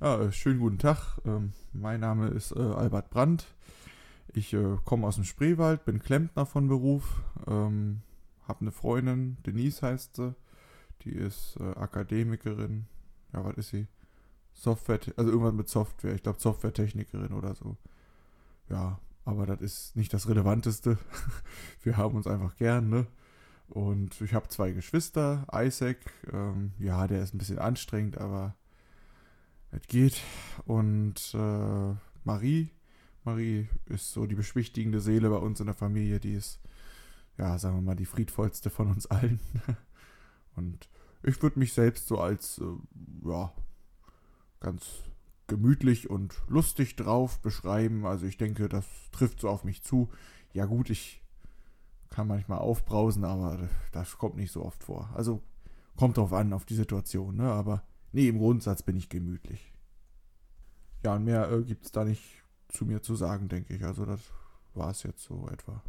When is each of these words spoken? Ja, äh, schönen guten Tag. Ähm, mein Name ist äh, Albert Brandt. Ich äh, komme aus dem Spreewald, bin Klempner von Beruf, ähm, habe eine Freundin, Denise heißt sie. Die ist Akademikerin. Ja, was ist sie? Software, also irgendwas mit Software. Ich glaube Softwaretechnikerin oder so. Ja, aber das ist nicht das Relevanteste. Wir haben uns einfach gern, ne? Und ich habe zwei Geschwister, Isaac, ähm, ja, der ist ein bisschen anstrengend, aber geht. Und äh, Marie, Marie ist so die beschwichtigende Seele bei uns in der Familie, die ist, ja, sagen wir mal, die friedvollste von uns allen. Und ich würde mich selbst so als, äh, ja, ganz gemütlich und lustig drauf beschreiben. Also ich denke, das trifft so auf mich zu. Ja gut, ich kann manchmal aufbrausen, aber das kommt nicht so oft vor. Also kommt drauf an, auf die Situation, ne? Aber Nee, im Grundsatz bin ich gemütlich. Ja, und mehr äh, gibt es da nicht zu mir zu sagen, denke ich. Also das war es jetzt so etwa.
Ja, 0.00 0.18
äh, 0.18 0.32
schönen 0.32 0.60
guten 0.60 0.78
Tag. 0.78 1.18
Ähm, 1.26 1.52
mein 1.74 2.00
Name 2.00 2.28
ist 2.28 2.52
äh, 2.52 2.58
Albert 2.58 3.10
Brandt. 3.10 3.44
Ich 4.32 4.54
äh, 4.54 4.78
komme 4.86 5.06
aus 5.06 5.16
dem 5.16 5.24
Spreewald, 5.24 5.84
bin 5.84 5.98
Klempner 5.98 6.46
von 6.46 6.68
Beruf, 6.68 7.22
ähm, 7.46 8.00
habe 8.48 8.62
eine 8.62 8.72
Freundin, 8.72 9.36
Denise 9.44 9.82
heißt 9.82 10.16
sie. 10.16 10.34
Die 11.02 11.12
ist 11.12 11.58
Akademikerin. 11.60 12.86
Ja, 13.34 13.44
was 13.44 13.56
ist 13.58 13.70
sie? 13.70 13.88
Software, 14.54 15.00
also 15.16 15.30
irgendwas 15.30 15.52
mit 15.52 15.68
Software. 15.68 16.14
Ich 16.14 16.22
glaube 16.22 16.40
Softwaretechnikerin 16.40 17.34
oder 17.34 17.54
so. 17.54 17.76
Ja, 18.70 19.00
aber 19.26 19.44
das 19.44 19.60
ist 19.60 19.96
nicht 19.96 20.14
das 20.14 20.28
Relevanteste. 20.28 20.96
Wir 21.82 21.98
haben 21.98 22.16
uns 22.16 22.26
einfach 22.26 22.56
gern, 22.56 22.88
ne? 22.88 23.06
Und 23.68 24.18
ich 24.22 24.32
habe 24.32 24.48
zwei 24.48 24.72
Geschwister, 24.72 25.46
Isaac, 25.54 25.98
ähm, 26.32 26.72
ja, 26.78 27.06
der 27.06 27.22
ist 27.22 27.34
ein 27.34 27.38
bisschen 27.38 27.58
anstrengend, 27.58 28.18
aber 28.18 28.56
geht. 29.90 30.22
Und 30.64 31.34
äh, 31.34 31.94
Marie, 32.24 32.70
Marie 33.24 33.68
ist 33.86 34.12
so 34.12 34.24
die 34.24 34.34
beschwichtigende 34.34 35.00
Seele 35.00 35.28
bei 35.28 35.36
uns 35.36 35.60
in 35.60 35.66
der 35.66 35.74
Familie, 35.74 36.18
die 36.18 36.32
ist, 36.32 36.60
ja, 37.36 37.58
sagen 37.58 37.76
wir 37.76 37.82
mal, 37.82 37.96
die 37.96 38.06
friedvollste 38.06 38.70
von 38.70 38.90
uns 38.90 39.06
allen. 39.06 39.40
Und 40.56 40.88
ich 41.22 41.42
würde 41.42 41.58
mich 41.58 41.74
selbst 41.74 42.06
so 42.06 42.18
als, 42.18 42.58
äh, 42.58 43.28
ja, 43.28 43.52
ganz 44.60 44.86
gemütlich 45.46 46.08
und 46.08 46.40
lustig 46.46 46.94
drauf 46.94 47.40
beschreiben. 47.40 48.06
Also 48.06 48.26
ich 48.26 48.36
denke, 48.36 48.68
das 48.68 48.86
trifft 49.10 49.40
so 49.40 49.48
auf 49.48 49.64
mich 49.64 49.82
zu. 49.82 50.08
Ja 50.52 50.66
gut, 50.66 50.90
ich 50.90 51.24
kann 52.08 52.28
manchmal 52.28 52.58
aufbrausen, 52.58 53.24
aber 53.24 53.68
das 53.90 54.16
kommt 54.16 54.36
nicht 54.36 54.52
so 54.52 54.64
oft 54.64 54.84
vor. 54.84 55.10
Also 55.14 55.42
kommt 55.96 56.18
drauf 56.18 56.32
an, 56.32 56.52
auf 56.52 56.66
die 56.66 56.76
Situation, 56.76 57.36
ne? 57.36 57.50
Aber 57.50 57.82
Nee, 58.12 58.28
im 58.28 58.38
Grundsatz 58.38 58.82
bin 58.82 58.96
ich 58.96 59.08
gemütlich. 59.08 59.72
Ja, 61.02 61.14
und 61.14 61.24
mehr 61.24 61.50
äh, 61.50 61.62
gibt 61.62 61.86
es 61.86 61.92
da 61.92 62.04
nicht 62.04 62.42
zu 62.68 62.84
mir 62.84 63.02
zu 63.02 63.14
sagen, 63.14 63.48
denke 63.48 63.74
ich. 63.74 63.84
Also 63.84 64.04
das 64.04 64.20
war 64.74 64.90
es 64.90 65.02
jetzt 65.02 65.22
so 65.22 65.48
etwa. 65.48 65.82